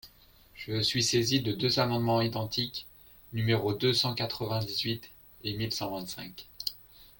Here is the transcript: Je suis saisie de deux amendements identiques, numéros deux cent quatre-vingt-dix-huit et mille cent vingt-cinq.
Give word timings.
Je 0.55 0.81
suis 0.81 1.03
saisie 1.03 1.41
de 1.41 1.51
deux 1.51 1.77
amendements 1.79 2.21
identiques, 2.21 2.87
numéros 3.33 3.73
deux 3.75 3.93
cent 3.93 4.15
quatre-vingt-dix-huit 4.15 5.11
et 5.43 5.55
mille 5.55 5.71
cent 5.71 5.91
vingt-cinq. 5.91 6.47